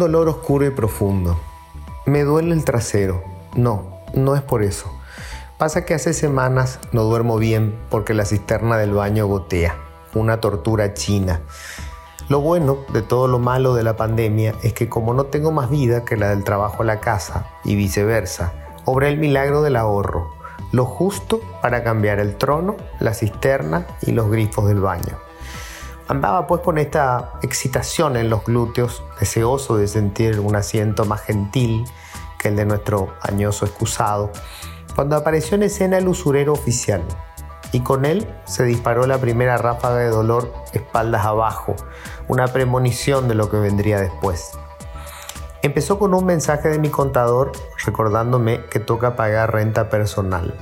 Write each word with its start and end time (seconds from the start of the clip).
dolor 0.00 0.28
oscuro 0.28 0.66
y 0.66 0.70
profundo. 0.70 1.38
Me 2.06 2.24
duele 2.24 2.54
el 2.54 2.64
trasero. 2.64 3.22
No, 3.54 4.00
no 4.14 4.34
es 4.34 4.42
por 4.42 4.64
eso. 4.64 4.90
Pasa 5.58 5.84
que 5.84 5.94
hace 5.94 6.14
semanas 6.14 6.80
no 6.90 7.04
duermo 7.04 7.36
bien 7.36 7.78
porque 7.90 8.14
la 8.14 8.24
cisterna 8.24 8.78
del 8.78 8.94
baño 8.94 9.26
gotea. 9.26 9.76
Una 10.14 10.40
tortura 10.40 10.94
china. 10.94 11.42
Lo 12.30 12.40
bueno 12.40 12.78
de 12.92 13.02
todo 13.02 13.28
lo 13.28 13.38
malo 13.38 13.74
de 13.74 13.82
la 13.82 13.96
pandemia 13.96 14.54
es 14.62 14.72
que 14.72 14.88
como 14.88 15.12
no 15.12 15.26
tengo 15.26 15.52
más 15.52 15.68
vida 15.68 16.04
que 16.04 16.16
la 16.16 16.30
del 16.30 16.44
trabajo 16.44 16.82
a 16.82 16.86
la 16.86 17.00
casa 17.00 17.46
y 17.62 17.74
viceversa, 17.74 18.54
obré 18.86 19.08
el 19.08 19.18
milagro 19.18 19.62
del 19.62 19.76
ahorro, 19.76 20.30
lo 20.72 20.86
justo 20.86 21.40
para 21.60 21.84
cambiar 21.84 22.20
el 22.20 22.36
trono, 22.36 22.76
la 23.00 23.12
cisterna 23.12 23.86
y 24.00 24.12
los 24.12 24.30
grifos 24.30 24.66
del 24.66 24.80
baño. 24.80 25.29
Andaba 26.10 26.48
pues 26.48 26.62
con 26.62 26.76
esta 26.78 27.34
excitación 27.40 28.16
en 28.16 28.30
los 28.30 28.44
glúteos, 28.44 29.04
deseoso 29.20 29.76
de 29.76 29.86
sentir 29.86 30.40
un 30.40 30.56
asiento 30.56 31.04
más 31.04 31.20
gentil 31.20 31.84
que 32.36 32.48
el 32.48 32.56
de 32.56 32.64
nuestro 32.64 33.14
añoso 33.20 33.64
excusado, 33.64 34.32
cuando 34.96 35.14
apareció 35.14 35.54
en 35.54 35.62
escena 35.62 35.98
el 35.98 36.08
usurero 36.08 36.52
oficial, 36.52 37.04
y 37.70 37.82
con 37.82 38.04
él 38.04 38.28
se 38.44 38.64
disparó 38.64 39.06
la 39.06 39.18
primera 39.18 39.56
ráfaga 39.56 39.98
de 39.98 40.08
dolor 40.08 40.52
espaldas 40.72 41.24
abajo, 41.24 41.76
una 42.26 42.48
premonición 42.48 43.28
de 43.28 43.36
lo 43.36 43.48
que 43.48 43.58
vendría 43.58 44.00
después. 44.00 44.58
Empezó 45.62 46.00
con 46.00 46.12
un 46.12 46.26
mensaje 46.26 46.70
de 46.70 46.80
mi 46.80 46.88
contador 46.88 47.52
recordándome 47.86 48.64
que 48.64 48.80
toca 48.80 49.14
pagar 49.14 49.52
renta 49.52 49.88
personal. 49.88 50.58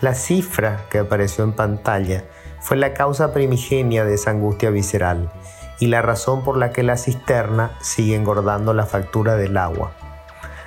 La 0.00 0.14
cifra 0.14 0.86
que 0.88 1.00
apareció 1.00 1.44
en 1.44 1.52
pantalla 1.52 2.24
fue 2.60 2.76
la 2.76 2.94
causa 2.94 3.32
primigenia 3.32 4.04
de 4.04 4.14
esa 4.14 4.30
angustia 4.30 4.70
visceral 4.70 5.30
y 5.78 5.86
la 5.86 6.02
razón 6.02 6.44
por 6.44 6.56
la 6.56 6.72
que 6.72 6.82
la 6.82 6.96
cisterna 6.96 7.76
sigue 7.80 8.14
engordando 8.14 8.74
la 8.74 8.86
factura 8.86 9.36
del 9.36 9.56
agua. 9.56 9.92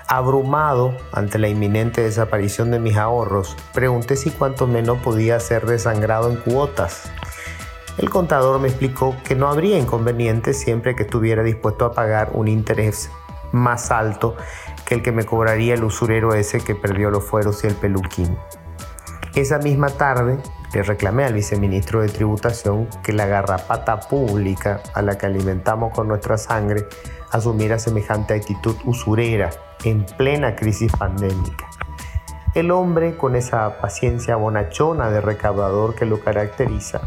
Abrumado 0.07 0.93
ante 1.11 1.39
la 1.39 1.47
inminente 1.47 2.01
desaparición 2.01 2.71
de 2.71 2.79
mis 2.79 2.97
ahorros, 2.97 3.55
pregunté 3.73 4.15
si 4.15 4.31
cuanto 4.31 4.67
menos 4.67 4.97
podía 4.99 5.39
ser 5.39 5.65
desangrado 5.65 6.29
en 6.29 6.37
cuotas. 6.37 7.11
El 7.97 8.09
contador 8.09 8.59
me 8.59 8.67
explicó 8.67 9.15
que 9.23 9.35
no 9.35 9.47
habría 9.47 9.77
inconveniente 9.77 10.53
siempre 10.53 10.95
que 10.95 11.03
estuviera 11.03 11.43
dispuesto 11.43 11.85
a 11.85 11.93
pagar 11.93 12.31
un 12.33 12.47
interés 12.47 13.09
más 13.51 13.91
alto 13.91 14.35
que 14.85 14.95
el 14.95 15.03
que 15.03 15.11
me 15.11 15.25
cobraría 15.25 15.75
el 15.75 15.83
usurero 15.83 16.33
ese 16.33 16.59
que 16.59 16.75
perdió 16.75 17.11
los 17.11 17.23
fueros 17.23 17.63
y 17.63 17.67
el 17.67 17.75
peluquín. 17.75 18.35
Esa 19.35 19.59
misma 19.59 19.89
tarde 19.89 20.37
le 20.73 20.81
reclamé 20.81 21.23
al 21.23 21.33
viceministro 21.33 22.01
de 22.01 22.09
Tributación 22.09 22.87
que 23.03 23.13
la 23.13 23.27
garrapata 23.27 23.99
pública 23.99 24.81
a 24.93 25.01
la 25.01 25.17
que 25.17 25.27
alimentamos 25.27 25.93
con 25.93 26.07
nuestra 26.07 26.37
sangre 26.37 26.85
asumiera 27.31 27.77
semejante 27.77 28.33
actitud 28.33 28.75
usurera 28.85 29.51
en 29.83 30.05
plena 30.05 30.55
crisis 30.55 30.91
pandémica. 30.91 31.69
El 32.55 32.71
hombre, 32.71 33.17
con 33.17 33.35
esa 33.35 33.79
paciencia 33.79 34.35
bonachona 34.35 35.09
de 35.09 35.21
recaudador 35.21 35.95
que 35.95 36.05
lo 36.05 36.19
caracteriza, 36.19 37.01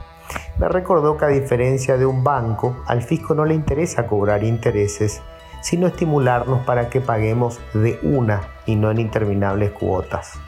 me 0.59 0.69
recordó 0.69 1.17
que 1.17 1.25
a 1.25 1.29
diferencia 1.29 1.97
de 1.97 2.07
un 2.07 2.25
banco, 2.25 2.83
al 2.87 3.03
fisco 3.03 3.35
no 3.35 3.45
le 3.45 3.55
interesa 3.55 4.07
cobrar 4.07 4.43
intereses, 4.43 5.23
sino 5.61 5.87
estimularnos 5.87 6.65
para 6.65 6.89
que 6.89 7.01
paguemos 7.01 7.61
de 7.75 7.99
una 8.03 8.49
y 8.67 8.77
no 8.77 8.91
en 8.91 8.99
interminables 8.99 9.73
cuotas. 9.73 10.39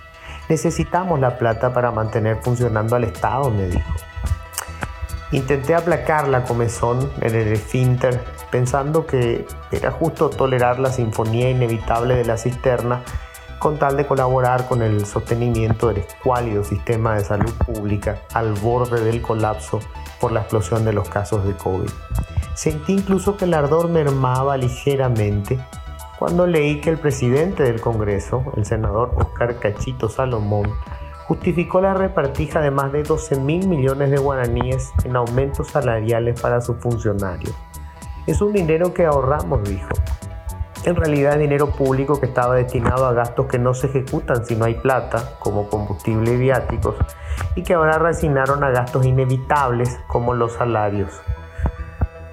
Necesitamos 0.49 1.21
la 1.21 1.37
plata 1.37 1.73
para 1.73 1.91
mantener 1.91 2.39
funcionando 2.43 2.97
al 2.97 3.05
Estado, 3.05 3.51
me 3.51 3.69
dijo. 3.69 3.93
Intenté 5.31 5.75
aplacar 5.75 6.27
la 6.27 6.45
comezón 6.45 7.11
en 7.21 7.35
el 7.35 7.49
esfínter 7.49 8.25
pensando 8.51 9.07
que 9.07 9.47
era 9.71 9.91
justo 9.91 10.31
tolerar 10.31 10.79
la 10.79 10.91
sinfonía 10.91 11.51
inevitable 11.51 12.15
de 12.15 12.25
la 12.25 12.39
cisterna 12.39 13.03
con 13.59 13.79
tal 13.79 13.97
de 13.97 14.07
colaborar 14.07 14.67
con 14.69 14.83
el 14.83 15.05
sostenimiento 15.05 15.89
del 15.89 15.99
escuálido 15.99 16.65
sistema 16.65 17.17
de 17.17 17.25
salud 17.25 17.53
pública 17.67 18.21
al 18.33 18.53
borde 18.55 19.05
del 19.05 19.21
colapso 19.21 19.81
por 20.21 20.33
la 20.33 20.41
explosión 20.41 20.85
de 20.85 20.93
los 20.93 21.09
casos 21.09 21.45
de 21.45 21.55
COVID. 21.55 21.91
Sentí 22.55 22.95
incluso 22.95 23.37
que 23.37 23.45
el 23.45 23.55
ardor 23.55 23.89
mermaba 23.89 24.57
ligeramente 24.57 25.59
cuando 26.19 26.49
leí 26.49 26.81
que 26.81 26.91
el 26.91 26.99
presidente 26.99 27.63
del 27.63 27.81
Congreso, 27.81 28.43
el 28.57 28.65
senador 28.65 29.13
Oscar 29.15 29.59
Cachito 29.61 30.09
Salomón, 30.09 30.73
justificó 31.29 31.81
la 31.81 31.95
repartija 31.95 32.61
de 32.61 32.73
más 32.73 32.91
de 32.91 33.05
12 33.05 33.39
mil 33.39 33.69
millones 33.69 34.11
de 34.11 34.19
guaraníes 34.19 34.91
en 35.05 35.15
aumentos 35.15 35.69
salariales 35.69 36.41
para 36.41 36.61
sus 36.61 36.79
funcionarios. 36.79 37.55
Es 38.27 38.41
un 38.41 38.53
dinero 38.53 38.93
que 38.93 39.07
ahorramos, 39.07 39.63
dijo. 39.69 39.91
En 40.85 40.97
realidad 40.97 41.35
es 41.35 41.41
dinero 41.41 41.71
público 41.71 42.19
que 42.19 42.27
estaba 42.27 42.55
destinado 42.57 43.07
a 43.07 43.13
gastos 43.13 43.47
que 43.47 43.59
no 43.59 43.75
se 43.75 43.87
ejecutan 43.87 44.45
si 44.45 44.57
no 44.57 44.65
hay 44.65 44.75
plata, 44.75 45.35
como 45.39 45.69
combustible 45.69 46.33
y 46.33 46.37
viáticos, 46.37 46.97
y 47.55 47.63
que 47.63 47.75
ahora 47.75 47.99
resignaron 47.99 48.65
a 48.65 48.71
gastos 48.71 49.07
inevitables 49.07 50.01
como 50.09 50.35
los 50.35 50.55
salarios. 50.55 51.21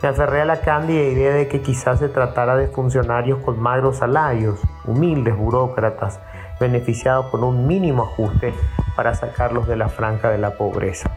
Me 0.05 0.09
aferré 0.09 0.41
a 0.41 0.45
la 0.45 0.61
cándida 0.61 1.01
idea 1.01 1.33
de 1.33 1.47
que 1.47 1.63
quizás 1.63 1.97
se 1.97 2.09
tratara 2.09 2.55
de 2.55 2.67
funcionarios 2.67 3.39
con 3.39 3.59
magros 3.59 3.97
salarios, 3.97 4.59
humildes 4.85 5.35
burócratas, 5.35 6.19
beneficiados 6.59 7.25
por 7.31 7.43
un 7.43 7.65
mínimo 7.65 8.03
ajuste 8.03 8.53
para 8.95 9.15
sacarlos 9.15 9.67
de 9.67 9.77
la 9.77 9.89
franja 9.89 10.29
de 10.29 10.37
la 10.37 10.51
pobreza. 10.51 11.09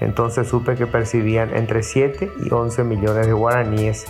Entonces 0.00 0.48
supe 0.48 0.74
que 0.74 0.86
percibían 0.86 1.56
entre 1.56 1.82
7 1.82 2.30
y 2.44 2.52
11 2.52 2.84
millones 2.84 3.26
de 3.26 3.32
guaraníes 3.32 4.04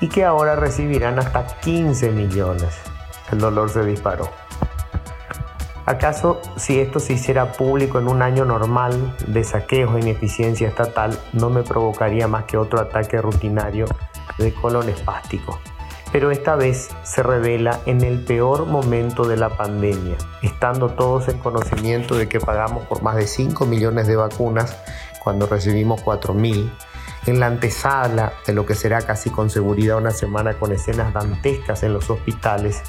y 0.00 0.08
que 0.08 0.24
ahora 0.24 0.54
recibirán 0.54 1.18
hasta 1.18 1.44
15 1.62 2.12
millones. 2.12 2.80
El 3.32 3.40
dolor 3.40 3.70
se 3.70 3.82
disparó. 3.82 4.28
¿Acaso 5.90 6.40
si 6.54 6.78
esto 6.78 7.00
se 7.00 7.14
hiciera 7.14 7.50
público 7.50 7.98
en 7.98 8.06
un 8.06 8.22
año 8.22 8.44
normal 8.44 9.16
de 9.26 9.42
saqueos 9.42 9.96
e 9.96 9.98
ineficiencia 9.98 10.68
estatal 10.68 11.18
no 11.32 11.50
me 11.50 11.64
provocaría 11.64 12.28
más 12.28 12.44
que 12.44 12.56
otro 12.56 12.78
ataque 12.78 13.20
rutinario 13.20 13.86
de 14.38 14.54
colon 14.54 14.88
espástico? 14.88 15.58
Pero 16.12 16.30
esta 16.30 16.54
vez 16.54 16.90
se 17.02 17.24
revela 17.24 17.80
en 17.86 18.04
el 18.04 18.24
peor 18.24 18.66
momento 18.66 19.24
de 19.24 19.36
la 19.36 19.48
pandemia, 19.48 20.16
estando 20.42 20.90
todos 20.90 21.26
en 21.26 21.38
conocimiento 21.38 22.16
de 22.16 22.28
que 22.28 22.38
pagamos 22.38 22.84
por 22.84 23.02
más 23.02 23.16
de 23.16 23.26
5 23.26 23.66
millones 23.66 24.06
de 24.06 24.14
vacunas 24.14 24.76
cuando 25.24 25.46
recibimos 25.46 26.02
4 26.02 26.34
mil, 26.34 26.72
en 27.26 27.40
la 27.40 27.46
antesala 27.46 28.34
de 28.46 28.52
lo 28.52 28.64
que 28.64 28.76
será 28.76 29.02
casi 29.02 29.28
con 29.28 29.50
seguridad 29.50 29.96
una 29.96 30.12
semana 30.12 30.54
con 30.54 30.70
escenas 30.70 31.12
dantescas 31.12 31.82
en 31.82 31.94
los 31.94 32.08
hospitales 32.10 32.80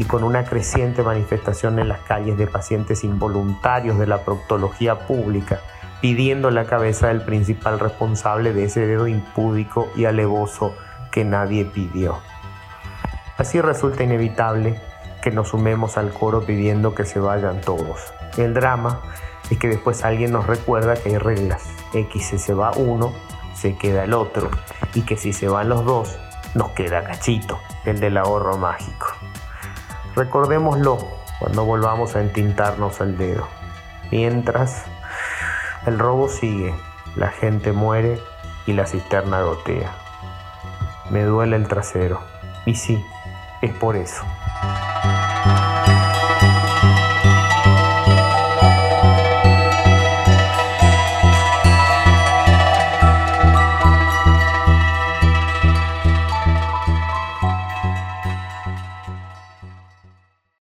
y 0.00 0.04
con 0.06 0.24
una 0.24 0.44
creciente 0.44 1.02
manifestación 1.02 1.78
en 1.78 1.88
las 1.88 2.00
calles 2.00 2.38
de 2.38 2.46
pacientes 2.46 3.04
involuntarios 3.04 3.98
de 3.98 4.06
la 4.06 4.24
proctología 4.24 5.06
pública, 5.06 5.60
pidiendo 6.00 6.50
la 6.50 6.64
cabeza 6.64 7.08
del 7.08 7.20
principal 7.20 7.78
responsable 7.78 8.54
de 8.54 8.64
ese 8.64 8.86
dedo 8.86 9.06
impúdico 9.08 9.90
y 9.94 10.06
alevoso 10.06 10.74
que 11.10 11.26
nadie 11.26 11.66
pidió. 11.66 12.18
Así 13.36 13.60
resulta 13.60 14.02
inevitable 14.02 14.80
que 15.20 15.32
nos 15.32 15.48
sumemos 15.48 15.98
al 15.98 16.14
coro 16.14 16.46
pidiendo 16.46 16.94
que 16.94 17.04
se 17.04 17.20
vayan 17.20 17.60
todos. 17.60 18.00
El 18.38 18.54
drama 18.54 19.02
es 19.50 19.58
que 19.58 19.68
después 19.68 20.02
alguien 20.02 20.32
nos 20.32 20.46
recuerda 20.46 20.94
que 20.94 21.10
hay 21.10 21.18
reglas. 21.18 21.62
X 21.92 22.26
si 22.26 22.38
se 22.38 22.54
va 22.54 22.70
uno, 22.74 23.12
se 23.54 23.76
queda 23.76 24.04
el 24.04 24.14
otro. 24.14 24.48
Y 24.94 25.02
que 25.02 25.18
si 25.18 25.34
se 25.34 25.46
van 25.46 25.68
los 25.68 25.84
dos, 25.84 26.18
nos 26.54 26.70
queda 26.70 27.04
cachito, 27.04 27.58
el 27.84 28.00
del 28.00 28.16
ahorro 28.16 28.56
mágico. 28.56 29.09
Recordémoslo 30.14 30.98
cuando 31.38 31.64
volvamos 31.64 32.16
a 32.16 32.20
entintarnos 32.20 33.00
el 33.00 33.16
dedo. 33.16 33.48
Mientras, 34.10 34.84
el 35.86 35.98
robo 35.98 36.28
sigue, 36.28 36.74
la 37.16 37.28
gente 37.28 37.72
muere 37.72 38.20
y 38.66 38.72
la 38.72 38.86
cisterna 38.86 39.42
gotea. 39.42 39.92
Me 41.10 41.24
duele 41.24 41.56
el 41.56 41.66
trasero. 41.68 42.20
Y 42.66 42.74
sí, 42.74 43.04
es 43.62 43.72
por 43.74 43.96
eso. 43.96 44.22